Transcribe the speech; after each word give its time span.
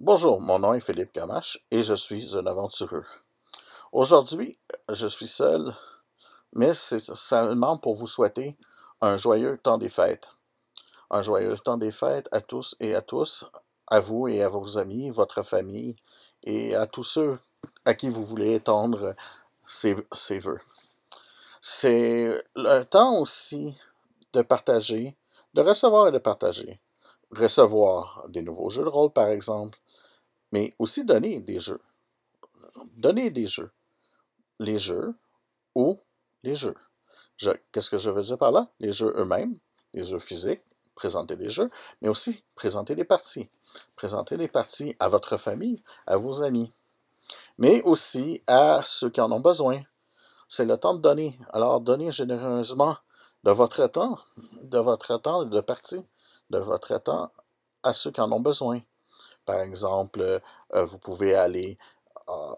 Bonjour, 0.00 0.40
mon 0.40 0.58
nom 0.58 0.74
est 0.74 0.80
Philippe 0.80 1.12
Camache 1.12 1.64
et 1.70 1.80
je 1.80 1.94
suis 1.94 2.36
un 2.36 2.44
aventureux. 2.46 3.04
Aujourd'hui, 3.92 4.58
je 4.90 5.06
suis 5.06 5.28
seul, 5.28 5.72
mais 6.52 6.74
c'est 6.74 7.14
seulement 7.14 7.78
pour 7.78 7.94
vous 7.94 8.08
souhaiter 8.08 8.58
un 9.00 9.16
joyeux 9.16 9.56
temps 9.56 9.78
des 9.78 9.88
fêtes. 9.88 10.32
Un 11.12 11.22
joyeux 11.22 11.56
temps 11.58 11.78
des 11.78 11.92
fêtes 11.92 12.28
à 12.32 12.40
tous 12.40 12.74
et 12.80 12.96
à 12.96 13.02
tous, 13.02 13.46
à 13.86 14.00
vous 14.00 14.26
et 14.26 14.42
à 14.42 14.48
vos 14.48 14.78
amis, 14.78 15.10
votre 15.10 15.44
famille 15.44 15.94
et 16.42 16.74
à 16.74 16.88
tous 16.88 17.04
ceux 17.04 17.38
à 17.84 17.94
qui 17.94 18.10
vous 18.10 18.24
voulez 18.24 18.54
étendre 18.54 19.14
ces, 19.64 19.94
ces 20.12 20.40
vœux. 20.40 20.60
C'est 21.62 22.44
le 22.56 22.82
temps 22.82 23.20
aussi 23.20 23.78
de 24.32 24.42
partager, 24.42 25.16
de 25.54 25.62
recevoir 25.62 26.08
et 26.08 26.12
de 26.12 26.18
partager. 26.18 26.80
Recevoir 27.30 28.26
des 28.28 28.42
nouveaux 28.42 28.70
jeux 28.70 28.84
de 28.84 28.88
rôle, 28.88 29.12
par 29.12 29.28
exemple, 29.28 29.78
mais 30.54 30.72
aussi 30.78 31.04
donner 31.04 31.40
des 31.40 31.58
jeux. 31.58 31.80
Donner 32.96 33.28
des 33.30 33.48
jeux. 33.48 33.72
Les 34.60 34.78
jeux 34.78 35.12
ou 35.74 35.98
les 36.44 36.54
jeux. 36.54 36.76
Qu'est-ce 37.72 37.90
que 37.90 37.98
je 37.98 38.08
veux 38.08 38.22
dire 38.22 38.38
par 38.38 38.52
là? 38.52 38.68
Les 38.78 38.92
jeux 38.92 39.12
eux-mêmes, 39.16 39.56
les 39.92 40.04
jeux 40.04 40.20
physiques, 40.20 40.62
présenter 40.94 41.34
des 41.34 41.50
jeux, 41.50 41.70
mais 42.00 42.08
aussi 42.08 42.44
présenter 42.54 42.94
des 42.94 43.04
parties. 43.04 43.50
Présenter 43.96 44.36
des 44.36 44.46
parties 44.46 44.94
à 45.00 45.08
votre 45.08 45.38
famille, 45.38 45.82
à 46.06 46.16
vos 46.16 46.44
amis, 46.44 46.72
mais 47.58 47.82
aussi 47.82 48.40
à 48.46 48.80
ceux 48.84 49.10
qui 49.10 49.20
en 49.20 49.32
ont 49.32 49.40
besoin. 49.40 49.82
C'est 50.48 50.66
le 50.66 50.78
temps 50.78 50.94
de 50.94 51.00
donner. 51.00 51.36
Alors, 51.52 51.80
donnez 51.80 52.12
généreusement 52.12 52.96
de 53.42 53.50
votre 53.50 53.88
temps, 53.88 54.20
de 54.62 54.78
votre 54.78 55.16
temps 55.16 55.44
de 55.44 55.60
partie, 55.60 56.04
de 56.50 56.58
votre 56.58 56.96
temps 56.98 57.32
à 57.82 57.92
ceux 57.92 58.12
qui 58.12 58.20
en 58.20 58.30
ont 58.30 58.40
besoin. 58.40 58.80
Par 59.44 59.60
exemple, 59.60 60.40
euh, 60.74 60.84
vous 60.84 60.98
pouvez 60.98 61.34
aller 61.34 61.78
euh, 62.28 62.54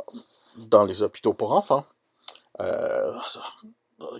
dans 0.56 0.84
les 0.84 1.02
hôpitaux 1.02 1.34
pour 1.34 1.52
enfants. 1.52 1.84
Euh, 2.60 3.18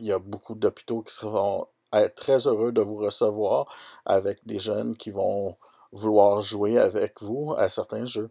il 0.00 0.06
y 0.06 0.12
a 0.12 0.19
beaucoup 0.19 0.55
d'hôpitaux 0.55 1.03
qui 1.03 1.14
seront 1.14 1.67
être 1.92 2.14
très 2.14 2.47
heureux 2.47 2.72
de 2.72 2.83
vous 2.83 2.97
recevoir 2.97 3.67
avec 4.05 4.44
des 4.47 4.59
jeunes 4.59 4.97
qui 4.97 5.11
vont 5.11 5.56
vouloir 5.92 6.42
jouer 6.42 6.78
avec 6.78 7.22
vous 7.22 7.55
à 7.56 7.69
certains 7.69 8.05
jeux. 8.05 8.31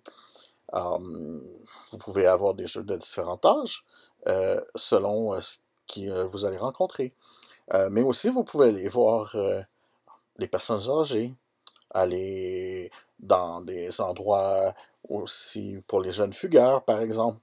vous 0.74 1.98
pouvez 2.00 2.28
avoir 2.28 2.54
des 2.54 2.68
jeux 2.68 2.84
de 2.84 2.96
différents 2.96 3.40
âges 3.46 3.86
selon 4.76 5.40
ce 5.42 5.60
que 5.88 6.24
vous 6.24 6.46
allez 6.46 6.58
rencontrer. 6.58 7.14
mais 7.90 8.02
aussi, 8.02 8.30
vous 8.30 8.44
pouvez 8.44 8.70
aller 8.70 8.88
voir 8.88 9.36
les 10.38 10.48
personnes 10.48 10.90
âgées, 10.90 11.34
aller 11.92 12.92
dans 13.20 13.62
des 13.62 14.02
endroits 14.02 14.74
aussi 15.08 15.82
pour 15.88 16.02
les 16.02 16.12
jeunes 16.12 16.34
fugueurs, 16.34 16.84
par 16.84 17.02
exemple. 17.02 17.40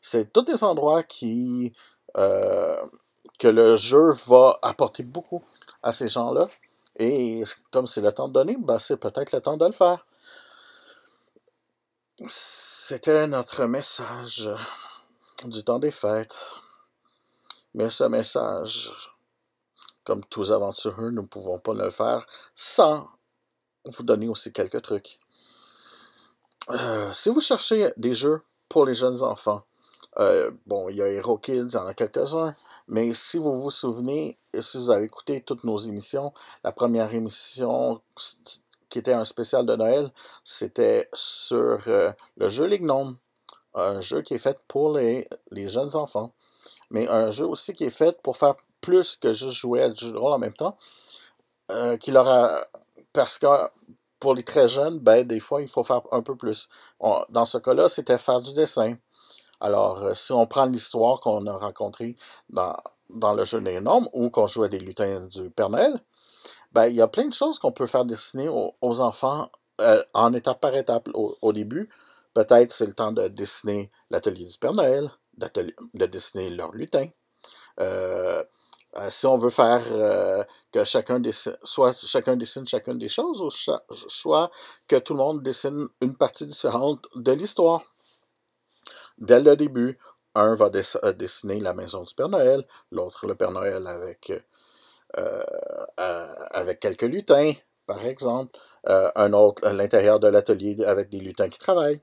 C'est 0.00 0.32
tous 0.32 0.42
des 0.42 0.62
endroits 0.62 1.02
qui 1.02 1.72
euh, 2.16 2.86
que 3.38 3.48
le 3.48 3.76
jeu 3.76 4.12
va 4.26 4.58
apporter 4.62 5.02
beaucoup 5.02 5.42
à 5.82 5.92
ces 5.92 6.08
gens-là. 6.08 6.48
Et 6.98 7.44
comme 7.70 7.86
c'est 7.86 8.00
le 8.00 8.12
temps 8.12 8.28
de 8.28 8.32
donner, 8.32 8.56
ben 8.58 8.78
c'est 8.78 8.96
peut-être 8.96 9.32
le 9.32 9.40
temps 9.40 9.56
de 9.56 9.66
le 9.66 9.72
faire. 9.72 10.06
C'était 12.26 13.26
notre 13.26 13.66
message 13.66 14.50
du 15.44 15.62
temps 15.62 15.78
des 15.78 15.90
fêtes. 15.90 16.34
Mais 17.74 17.90
ce 17.90 18.04
message, 18.04 18.90
comme 20.02 20.24
tous 20.24 20.52
aventureux, 20.52 21.10
nous 21.10 21.22
ne 21.22 21.26
pouvons 21.26 21.58
pas 21.58 21.74
le 21.74 21.90
faire 21.90 22.26
sans 22.54 23.06
vous 23.86 24.02
donner 24.02 24.28
aussi 24.28 24.52
quelques 24.52 24.82
trucs. 24.82 25.18
Euh, 26.70 27.12
si 27.12 27.28
vous 27.30 27.40
cherchez 27.40 27.92
des 27.96 28.14
jeux 28.14 28.42
pour 28.68 28.86
les 28.86 28.94
jeunes 28.94 29.22
enfants, 29.22 29.62
euh, 30.18 30.50
bon, 30.66 30.88
il 30.88 30.96
y 30.96 31.02
a 31.02 31.08
Hero 31.08 31.38
Kids, 31.38 31.68
il 31.68 31.74
y 31.74 31.76
en 31.76 31.86
a 31.86 31.94
quelques-uns, 31.94 32.54
mais 32.88 33.12
si 33.14 33.38
vous 33.38 33.60
vous 33.60 33.70
souvenez, 33.70 34.36
si 34.60 34.78
vous 34.78 34.90
avez 34.90 35.04
écouté 35.04 35.42
toutes 35.42 35.64
nos 35.64 35.76
émissions, 35.76 36.32
la 36.64 36.72
première 36.72 37.14
émission 37.14 38.00
qui 38.88 38.98
était 38.98 39.12
un 39.12 39.24
spécial 39.24 39.66
de 39.66 39.76
Noël, 39.76 40.10
c'était 40.44 41.08
sur 41.12 41.78
euh, 41.86 42.12
le 42.36 42.48
jeu 42.48 42.64
Les 42.64 42.78
Gnomes, 42.78 43.16
un 43.74 44.00
jeu 44.00 44.22
qui 44.22 44.34
est 44.34 44.38
fait 44.38 44.58
pour 44.66 44.96
les, 44.96 45.28
les, 45.50 45.68
jeunes 45.68 45.94
enfants, 45.94 46.32
mais 46.90 47.06
un 47.08 47.30
jeu 47.30 47.46
aussi 47.46 47.74
qui 47.74 47.84
est 47.84 47.90
fait 47.90 48.20
pour 48.22 48.36
faire 48.36 48.54
plus 48.80 49.16
que 49.16 49.32
juste 49.32 49.52
jouer 49.52 49.82
à 49.82 49.90
du 49.90 50.04
jeu 50.04 50.12
de 50.12 50.16
rôle 50.16 50.32
en 50.32 50.38
même 50.38 50.54
temps, 50.54 50.78
qui 52.00 52.12
leur 52.12 52.28
a 52.28 52.64
parce 53.16 53.38
que 53.38 53.46
pour 54.20 54.34
les 54.34 54.42
très 54.42 54.68
jeunes, 54.68 54.98
ben, 54.98 55.26
des 55.26 55.40
fois, 55.40 55.62
il 55.62 55.68
faut 55.68 55.82
faire 55.82 56.02
un 56.12 56.22
peu 56.22 56.36
plus. 56.36 56.68
dans 57.00 57.44
ce 57.44 57.58
cas-là, 57.58 57.88
c'était 57.88 58.18
faire 58.18 58.40
du 58.42 58.52
dessin. 58.52 58.96
Alors, 59.60 60.02
euh, 60.02 60.14
si 60.14 60.32
on 60.32 60.46
prend 60.46 60.66
l'histoire 60.66 61.20
qu'on 61.20 61.46
a 61.46 61.56
rencontrée 61.56 62.14
dans, 62.50 62.76
dans 63.08 63.32
le 63.32 63.44
jeu 63.44 63.60
des 63.62 63.80
normes 63.80 64.06
ou 64.12 64.28
qu'on 64.28 64.46
jouait 64.46 64.68
des 64.68 64.78
lutins 64.78 65.20
du 65.28 65.48
Père 65.50 65.70
Noël, 65.70 65.98
ben, 66.72 66.86
il 66.86 66.96
y 66.96 67.00
a 67.00 67.08
plein 67.08 67.26
de 67.26 67.32
choses 67.32 67.58
qu'on 67.58 67.72
peut 67.72 67.86
faire 67.86 68.04
dessiner 68.04 68.48
aux, 68.50 69.00
enfants 69.00 69.50
euh, 69.80 70.02
en 70.12 70.34
étape 70.34 70.60
par 70.60 70.76
étape. 70.76 71.08
Au, 71.14 71.52
début, 71.54 71.88
peut-être 72.34 72.70
c'est 72.70 72.86
le 72.86 72.92
temps 72.92 73.12
de 73.12 73.28
dessiner 73.28 73.88
l'atelier 74.10 74.44
du 74.44 74.58
Père 74.58 74.74
Noël, 74.74 75.10
de 75.38 76.06
dessiner 76.06 76.50
leur 76.50 76.72
lutin. 76.72 77.08
Euh, 77.80 78.44
euh, 78.98 79.10
si 79.10 79.26
on 79.26 79.36
veut 79.36 79.50
faire 79.50 79.82
euh, 79.90 80.44
que 80.72 80.84
chacun 80.84 81.20
dessine, 81.20 81.56
soit 81.62 81.92
chacun 81.92 82.36
dessine 82.36 82.66
chacune 82.66 82.98
des 82.98 83.08
choses, 83.08 83.42
ou 83.42 83.50
soit 83.50 84.50
que 84.88 84.96
tout 84.96 85.12
le 85.12 85.18
monde 85.18 85.42
dessine 85.42 85.88
une 86.00 86.16
partie 86.16 86.46
différente 86.46 87.06
de 87.14 87.32
l'histoire. 87.32 87.82
Dès 89.18 89.40
le 89.40 89.56
début, 89.56 89.98
un 90.34 90.54
va 90.54 90.70
euh, 90.74 91.12
dessiner 91.12 91.60
la 91.60 91.74
maison 91.74 92.02
du 92.02 92.14
Père 92.14 92.28
Noël, 92.28 92.66
l'autre 92.90 93.26
le 93.26 93.34
Père 93.34 93.50
Noël 93.50 93.86
avec, 93.86 94.32
avec 96.52 96.80
quelques 96.80 97.02
lutins, 97.02 97.52
par 97.86 98.04
exemple, 98.04 98.58
un 98.84 99.32
autre 99.32 99.66
l'intérieur 99.70 100.20
de 100.20 100.28
l'atelier 100.28 100.76
avec 100.84 101.08
des 101.08 101.20
lutins 101.20 101.48
qui 101.48 101.58
travaillent. 101.58 102.02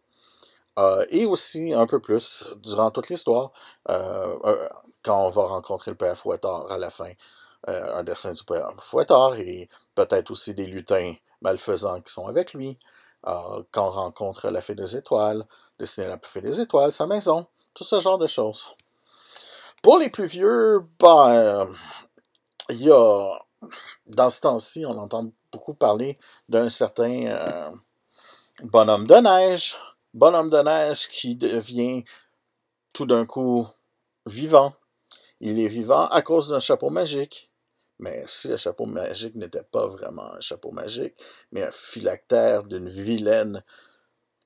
et 1.09 1.25
aussi 1.25 1.73
un 1.73 1.85
peu 1.85 1.99
plus 1.99 2.53
durant 2.63 2.89
toute 2.89 3.09
l'histoire, 3.09 3.51
quand 5.03 5.27
on 5.27 5.29
va 5.29 5.43
rencontrer 5.43 5.91
le 5.91 5.97
père 5.97 6.17
Fouettard 6.17 6.71
à 6.71 6.77
la 6.77 6.89
fin, 6.89 7.11
euh, 7.69 7.95
un 7.95 8.03
dessin 8.03 8.33
du 8.33 8.43
père 8.43 8.71
Fouettard 8.79 9.35
et 9.35 9.69
peut-être 9.95 10.31
aussi 10.31 10.53
des 10.53 10.65
lutins 10.65 11.13
malfaisants 11.41 12.01
qui 12.01 12.11
sont 12.11 12.27
avec 12.27 12.53
lui. 12.53 12.77
Quand 13.25 13.87
on 13.87 13.91
rencontre 13.91 14.49
la 14.49 14.59
fée 14.59 14.75
des 14.75 14.97
étoiles, 14.97 15.45
dessiner 15.79 16.07
la 16.07 16.19
fée 16.21 16.41
des 16.41 16.59
étoiles, 16.59 16.91
sa 16.91 17.07
maison, 17.07 17.47
tout 17.73 17.85
ce 17.85 18.01
genre 18.01 18.17
de 18.17 18.27
choses. 18.27 18.67
Pour 19.81 19.97
les 19.97 20.09
plus 20.09 20.25
vieux, 20.25 20.85
ben, 20.99 21.69
il 22.69 22.83
y 22.83 22.91
a, 22.91 23.39
dans 24.07 24.29
ce 24.29 24.41
temps-ci, 24.41 24.85
on 24.85 24.97
entend 24.97 25.31
beaucoup 25.51 25.73
parler 25.73 26.17
d'un 26.49 26.69
certain 26.69 27.25
euh, 27.27 27.71
bonhomme 28.63 29.05
de 29.05 29.15
neige, 29.15 29.77
bonhomme 30.13 30.49
de 30.49 30.59
neige 30.59 31.09
qui 31.09 31.35
devient 31.35 32.03
tout 32.93 33.05
d'un 33.05 33.25
coup 33.25 33.67
vivant, 34.25 34.73
il 35.39 35.59
est 35.59 35.67
vivant 35.67 36.07
à 36.07 36.21
cause 36.21 36.49
d'un 36.49 36.59
chapeau 36.59 36.89
magique. 36.89 37.51
Mais 37.99 38.23
si 38.27 38.47
le 38.47 38.57
chapeau 38.57 38.85
magique 38.85 39.35
n'était 39.35 39.63
pas 39.63 39.87
vraiment 39.87 40.33
un 40.33 40.41
chapeau 40.41 40.71
magique, 40.71 41.13
mais 41.51 41.63
un 41.63 41.71
phylactère 41.71 42.63
d'une 42.63 42.89
vilaine, 42.89 43.63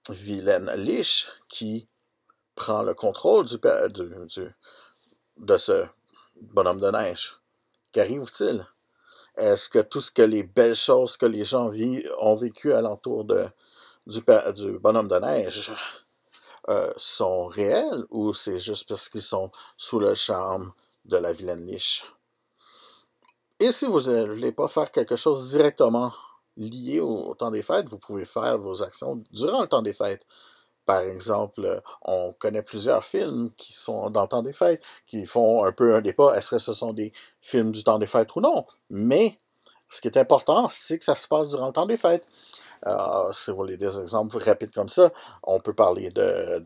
vilaine 0.10 0.72
liche 0.76 1.30
qui 1.48 1.88
prend 2.56 2.84
le 2.84 2.94
contrôle 2.94 3.46
de 3.46 5.58
ce 5.58 5.86
bonhomme 6.42 6.80
de 6.80 6.92
neige. 6.92 7.40
Qu'arrive-t-il? 7.92 8.66
Est-ce 9.38 9.70
que 9.70 9.80
tout 9.80 10.02
ce 10.02 10.12
que 10.12 10.24
les 10.24 10.44
belles 10.44 10.76
choses 10.76 11.16
que 11.16 11.26
les 11.26 11.44
gens 11.44 11.72
ont 12.20 12.36
vécues 12.36 12.74
alentour 12.74 13.24
de, 13.24 13.48
du, 14.08 14.22
du 14.56 14.80
bonhomme 14.80 15.08
de 15.08 15.20
neige 15.20 15.72
euh, 16.70 16.92
sont 16.98 17.46
réelles 17.46 18.04
ou 18.10 18.34
c'est 18.34 18.60
juste 18.60 18.90
parce 18.90 19.10
qu'ils 19.10 19.22
sont 19.22 19.52
sous 19.78 20.00
le 20.00 20.16
charme 20.16 20.74
de 21.08 21.18
la 21.18 21.32
vilaine 21.32 21.66
liche. 21.66 22.06
Et 23.60 23.72
si 23.72 23.86
vous 23.86 24.02
ne 24.02 24.26
voulez 24.26 24.52
pas 24.52 24.68
faire 24.68 24.92
quelque 24.92 25.16
chose 25.16 25.52
directement 25.52 26.14
lié 26.58 27.00
au, 27.00 27.34
temps 27.36 27.52
des 27.52 27.64
fêtes, 27.64 27.90
vous 27.90 27.98
pouvez 27.98 28.26
faire 28.26 28.58
vos 28.58 28.84
actions 28.84 29.24
durant 29.32 29.62
le 29.62 29.68
temps 29.68 29.82
des 29.82 29.94
fêtes. 29.94 30.26
Par 30.86 31.02
exemple, 31.02 31.82
on 32.04 32.34
connaît 32.34 32.62
plusieurs 32.62 33.04
films 33.04 33.52
qui 33.58 33.74
sont 33.74 34.10
dans 34.10 34.22
le 34.22 34.28
temps 34.28 34.42
des 34.42 34.54
fêtes, 34.54 34.84
qui 35.06 35.26
font 35.26 35.66
un 35.66 35.72
peu 35.72 35.96
un 35.96 36.02
débat, 36.02 36.38
est-ce 36.38 36.52
que 36.52 36.60
ce 36.60 36.72
sont 36.74 36.94
des 36.94 37.12
films 37.42 37.72
du 37.72 37.84
temps 37.84 38.00
des 38.00 38.06
fêtes 38.06 38.36
ou 38.36 38.42
non? 38.42 38.66
Mais 38.90 39.38
ce 39.90 40.02
qui 40.02 40.08
est 40.08 40.18
important, 40.18 40.70
c'est 40.72 40.98
que 40.98 41.06
ça 41.06 41.16
se 41.16 41.28
passe 41.28 41.50
durant 41.50 41.68
le 41.68 41.74
temps 41.74 41.86
des 41.86 41.98
fêtes. 41.98 42.28
Euh, 42.86 43.34
si 43.34 43.50
vous 43.52 43.58
voulez 43.58 43.76
des 43.76 44.00
exemples 44.00 44.38
rapides 44.38 44.72
comme 44.72 44.88
ça, 44.88 45.12
on 45.44 45.60
peut 45.60 45.74
parler 45.74 46.10
de, 46.12 46.62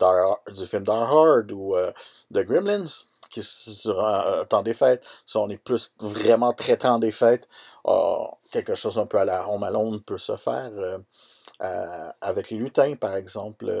du 0.52 0.66
film 0.66 0.84
Die 0.84 0.90
Hard 0.90 1.50
ou 1.52 1.74
euh, 1.74 1.90
de 2.30 2.42
Gremlins 2.42 2.84
qui 3.32 3.42
sera 3.42 4.40
un 4.40 4.44
temps 4.44 4.62
des 4.62 4.74
fêtes. 4.74 5.02
Si 5.26 5.36
on 5.36 5.48
est 5.48 5.56
plus 5.56 5.92
vraiment 5.98 6.52
très 6.52 6.76
temps 6.76 6.98
des 6.98 7.12
fêtes, 7.12 7.48
euh, 7.86 8.24
quelque 8.50 8.74
chose 8.74 8.98
un 8.98 9.06
peu 9.06 9.18
à 9.18 9.24
la 9.24 9.48
Home 9.48 9.64
Alone 9.64 10.00
peut 10.00 10.18
se 10.18 10.36
faire. 10.36 10.70
Euh, 11.60 12.12
avec 12.20 12.50
les 12.50 12.58
lutins, 12.58 12.94
par 12.96 13.16
exemple, 13.16 13.72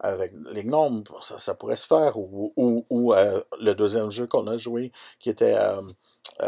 avec 0.00 0.32
les 0.50 0.64
gnomes, 0.64 1.04
ça, 1.20 1.54
pourrait 1.54 1.76
se 1.76 1.86
faire, 1.86 2.16
ou, 2.16 3.14
le 3.60 3.72
deuxième 3.74 4.10
jeu 4.10 4.26
qu'on 4.26 4.46
a 4.46 4.56
joué, 4.56 4.92
qui 5.18 5.30
était 5.30 5.56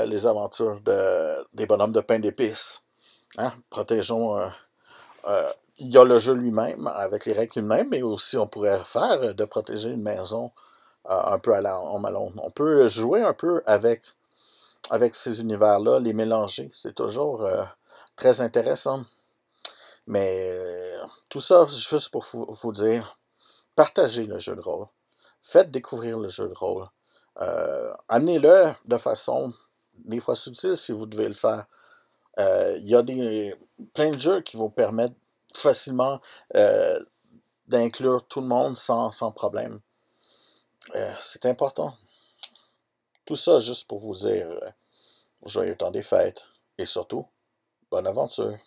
les 0.05 0.27
aventures 0.27 0.81
de, 0.83 1.47
des 1.53 1.67
bonhommes 1.67 1.93
de 1.93 2.01
pain 2.01 2.19
d'épices. 2.19 2.83
Hein? 3.39 3.53
Protégeons 3.69 4.39
il 5.79 5.89
y 5.89 5.99
a 5.99 6.05
le 6.05 6.19
jeu 6.19 6.35
lui-même, 6.35 6.87
avec 6.87 7.27
les 7.27 7.33
règles 7.33 7.61
lui-même, 7.61 7.89
mais 7.91 8.03
aussi 8.03 8.37
on 8.37 8.47
pourrait 8.47 8.81
faire 8.85 9.35
de 9.35 9.45
protéger 9.45 9.91
une 9.91 10.03
maison 10.03 10.47
euh, 10.47 10.51
un 11.09 11.39
peu 11.39 11.55
à 11.55 11.61
la 11.61 11.79
en 11.79 11.99
Malone. 11.99 12.39
On 12.43 12.51
peut 12.51 12.89
jouer 12.89 13.23
un 13.23 13.35
peu 13.35 13.63
avec, 13.67 14.03
avec 14.91 15.15
ces 15.15 15.41
univers-là, 15.41 16.01
les 16.01 16.13
mélanger. 16.13 16.71
C'est 16.73 16.95
toujours 16.95 17.43
euh, 17.43 17.65
très 18.17 18.41
intéressant. 18.41 19.05
Mais 20.07 20.49
euh, 20.51 21.05
tout 21.29 21.41
ça, 21.41 21.67
juste 21.67 22.11
pour 22.11 22.25
vous, 22.33 22.73
dire, 22.73 23.19
partagez 23.75 24.25
le 24.25 24.39
jeu 24.39 24.55
de 24.55 24.61
rôle. 24.61 24.87
Faites 25.43 25.71
découvrir 25.71 26.19
le 26.19 26.29
jeu 26.29 26.49
de 26.49 26.55
rôle. 26.55 26.87
Amenez-le 28.09 28.73
de 28.85 28.97
façon, 28.97 29.53
des 29.95 30.21
fois 30.21 30.35
subtile 30.35 30.77
si 30.77 30.93
vous 30.93 31.07
devez 31.07 31.29
le 31.29 31.35
faire. 31.35 31.67
Il 32.39 32.89
y 32.89 32.95
a 32.95 33.03
des, 33.03 33.55
plein 33.95 34.11
de 34.11 34.19
jeux 34.19 34.41
qui 34.41 34.57
vous 34.57 34.71
permettent 34.71 35.17
facilement 35.55 36.21
d'inclure 37.69 38.27
tout 38.27 38.41
le 38.41 38.47
monde 38.47 38.77
sans 38.77 39.33
problème. 39.33 39.81
Euh, 40.95 41.15
c'est 41.21 41.47
important. 41.47 41.97
Tout 43.25 43.37
ça 43.37 43.59
juste 43.59 43.89
pour 43.89 43.99
vous 43.99 44.15
dire 44.15 44.49
euh, 44.49 44.71
joyeux 45.45 45.77
temps 45.77 45.91
des 45.91 46.03
fêtes 46.03 46.45
et 46.79 46.87
surtout, 46.87 47.27
bonne 47.91 48.07
aventure. 48.07 48.59